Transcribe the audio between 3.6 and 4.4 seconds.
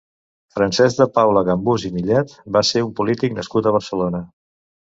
a Barcelona.